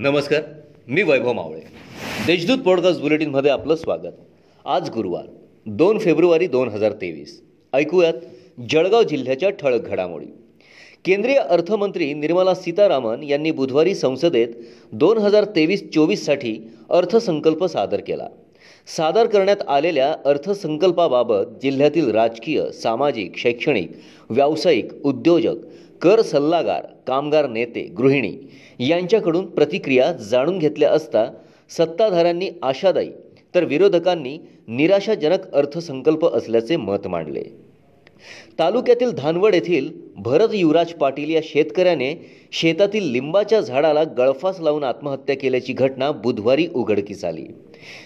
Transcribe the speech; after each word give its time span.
नमस्कार 0.00 0.42
मी 0.88 1.02
वैभव 1.02 1.32
मावळे. 1.32 1.60
देशदूत 2.26 2.58
पॉडकास्ट 2.58 3.00
बुलेटिनमध्ये 3.00 3.50
आपलं 3.50 3.76
स्वागत. 3.76 4.12
आज 4.64 4.90
गुरुवार 4.90 5.24
दोन 5.66 5.98
फेब्रुवारी 5.98 6.46
दोन 6.46 6.68
हजार 6.68 6.92
तेवीस. 6.92 7.42
ऐकूयात 7.72 8.12
जळगाव 8.70 9.02
जिल्ह्याच्या 9.02 9.50
ठळक 9.50 9.86
घडामोडी. 9.86 10.26
केंद्रीय 11.04 11.34
अर्थमंत्री 11.34 12.14
निर्मला 12.14 12.54
सीतारामन 12.54 13.22
यांनी 13.22 13.50
बुधवारी 13.50 13.94
संसदेत 13.94 14.48
दोन 14.92 15.18
हजार 15.18 15.44
तेवीस 15.44 15.90
चोवीससाठी 15.94 16.70
अर्थसंकल्प 16.90 17.64
सादर 17.64 18.00
केला. 18.00 18.28
सादर 18.96 19.26
करण्यात 19.26 19.68
आलेल्या 19.68 20.14
अर्थसंकल्पाबाबत 20.24 21.44
जिल्ह्यातील 21.62 22.10
राजकीय 22.10 22.70
सामाजिक 22.70 23.36
शैक्षणिक 23.36 23.92
व्यावसायिक 24.30 25.04
उद्योजक 25.04 25.54
कर 26.02 26.20
सल्लागार 26.22 26.86
कामगार 27.06 27.48
नेते 27.48 27.82
गृहिणी 27.96 28.32
यांच्याकडून 28.88 29.46
प्रतिक्रिया 29.46 30.12
जाणून 30.12 30.58
घेतल्या 30.58 30.90
असता 30.90 31.24
सत्ताधाऱ्यांनी 31.70 32.48
आशादायी 32.62 33.10
तर 33.54 33.64
विरोधकांनी 33.64 34.36
निराशाजनक 34.68 35.52
अर्थसंकल्प 35.54 36.24
असल्याचे 36.26 36.76
मत 36.76 37.06
मांडले. 37.06 37.42
तालुक्यातील 38.58 39.10
धानवड 39.10 39.54
येथील 39.54 39.88
भरत 40.16 40.54
युवराज 40.54 40.92
पाटील 40.92 41.30
या 41.30 41.40
शेतकऱ्याने 41.44 42.14
शेतातील 42.52 43.10
लिंबाच्या 43.12 43.60
झाडाला 43.60 44.04
गळफास 44.18 44.60
लावून 44.60 44.84
आत्महत्या 44.84 45.36
केल्याची 45.36 45.72
घटना 45.72 46.10
बुधवारी 46.12 46.66
उघडकीस 46.74 47.24
आली. 47.24 47.44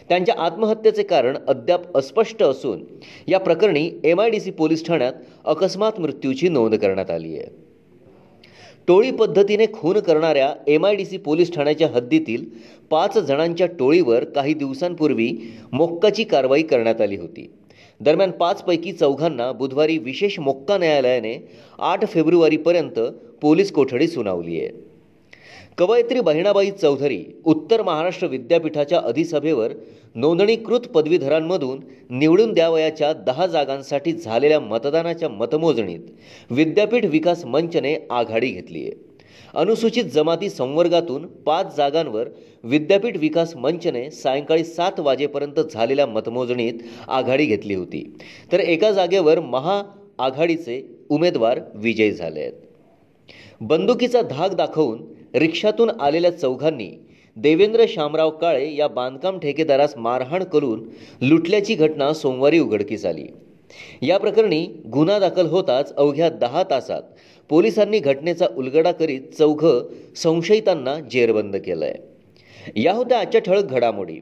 त्यांच्या 0.08 0.34
आत्महत्येचे 0.38 1.02
कारण 1.02 1.36
अद्याप 1.48 1.96
अस्पष्ट 1.96 2.42
असून 2.42 2.84
या 3.28 3.38
प्रकरणी 3.40 3.90
M 4.04 4.20
I 4.20 4.30
D 4.30 4.40
C 4.40 4.50
police 4.50 4.86
ठाण्यात 4.86 5.12
अकस्मात 5.44 6.00
मृत्यूची 6.00 6.48
नोंद 6.48 6.74
करण्यात 6.74 7.10
आली 7.10 7.38
आहे. 7.38 7.46
टोळी 8.88 9.10
पद्धतीने 9.10 9.66
खून 9.72 9.98
करणाऱ्या 9.98 10.52
M 10.66 10.86
I 10.86 10.94
D 10.94 11.04
C 11.04 11.16
police 11.16 11.54
ठाण्याच्या 11.54 11.88
हद्दीतील 11.88 12.44
पाच 12.90 13.18
जणांच्या 13.18 13.66
टोळीवर 13.66 14.24
काही 14.24 14.54
दिवसांपूर्वी 14.54 15.30
मोक्काची 15.72 16.24
कारवाई 16.24 16.62
करण्यात 16.62 17.00
आली 17.00 17.16
होती. 17.16 17.50
दरम्यान 18.00 18.30
पाचपैकी 18.30 18.92
चौघांना 18.92 19.50
बुधवारी 19.52 19.98
विशेष 19.98 20.38
मोक्का 20.38 20.78
न्यायालयाने 20.78 21.36
आठ 21.78 22.06
फेब्रुवारीपर्यंत 22.08 23.00
पोलीस 23.42 23.72
कोठडी 23.72 24.08
सुनावली 24.08 24.60
आहे. 24.60 24.68
कवयित्री 25.78 26.20
बहिणाबाई 26.20 26.70
चौधरी 26.70 27.24
उत्तर 27.44 27.82
महाराष्ट्र 27.82 28.26
विद्यापीठाच्या 28.26 28.98
अधिसभेवर 28.98 29.72
नोंदणीकृत 30.14 30.80
पदवीधरांमधून 30.80 31.80
निवडून 32.10 32.52
द्यावयाच्या 32.52 33.12
दहा 33.12 33.46
जागांसाठी 33.46 34.12
झालेल्या 34.12 34.60
मतदानाच्या 34.60 35.28
मतमोजणीत 35.28 36.00
विद्यापीठ 36.50 37.04
विकास 37.04 37.44
मंचने 37.44 37.96
आघाडी 38.10 38.48
घेतली 38.48 38.82
आहे. 38.82 38.92
अनुसूचित 39.54 40.04
जमाती 40.04 40.50
संवर्गातून 40.50 41.26
पाच 41.26 41.76
जागांवर 41.76 42.28
विद्यापीठ 42.64 43.16
विकास 43.16 43.56
मंचने 43.56 44.10
सायंकाळी 44.10 44.64
सात 44.64 45.00
वाजेपर्यंत 45.00 45.60
झालेल्या 45.60 46.06
मतमोजणीत 46.06 46.78
आघाडी 47.08 47.46
घेतली 47.46 47.74
होती. 47.74 48.16
तर 48.52 48.60
एका 48.60 48.90
जागेवर 48.90 49.40
महाआघाडीचे 49.40 50.82
उमेदवार 51.08 51.60
विजयी 51.74 52.12
झाले 52.12 52.40
आहेत. 52.40 52.52
बंदुकीचा 53.60 54.22
धाक 54.22 54.54
दाखवून 54.54 55.02
रिक्षातून 55.34 55.90
आलेल्या 56.00 56.30
चौघांनी 56.30 57.06
देवेंद्र 57.36 57.84
शामराव 57.88 58.30
काळे 58.30 58.76
या 58.76 58.88
बांधकाम 58.88 59.38
ठेकेदारास 59.38 59.96
मारहाण 59.96 60.44
करून 60.44 60.84
लुटल्याची 61.22 61.74
घटना 61.74 62.12
सोमवारी 62.12 62.58
उघडकीस 62.58 63.06
आली. 63.06 63.26
या 64.02 64.18
प्रकरणी 64.18 64.66
गुन्हा 64.92 65.18
दाखल 65.18 65.46
होताच 65.46 65.94
अवघ्या 65.96 66.28
दहा 66.28 66.62
तासात 66.62 67.02
पोलिसांनी 67.48 67.98
घटनेचा 67.98 68.46
उलगडा 68.56 68.92
करीत 68.92 69.20
चौघं 69.38 69.82
संशयितांना 70.16 71.00
जेरबंद 71.00 71.56
केलंय. 71.56 71.94
या 72.76 72.92
होत्या 72.92 73.18
आजच्या 73.18 73.40
ठळक 73.40 73.64
घडामोडी. 73.64 74.16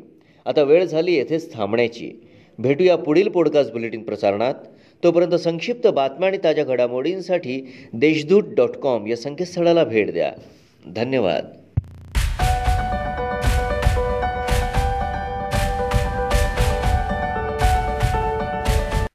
आता 0.45 0.63
वेळ 0.63 0.85
झाली 0.85 1.15
येथेच 1.15 1.55
थांबण्याची. 1.55 2.13
भेटूया 2.59 2.97
पुढील 2.97 3.29
पॉडकास्ट 3.29 3.73
बुलेटिन 3.73 4.03
प्रसारणात. 4.03 4.55
तोपर्यंत 5.05 5.35
संक्षिप्त 5.35 5.89
बातम्या 5.89 6.29
आणि 6.29 6.39
ताज्या 6.45 6.65
घडामोडींसाठी 6.65 7.69
देशदूत 7.93 8.43
डॉट 8.57 8.71
कॉम 8.71 9.07
या 9.07 9.17
संकेतस्थळाला 9.17 9.85
भेट 9.85 10.13
द्या. 10.13 10.33
धन्यवाद. 10.89 11.62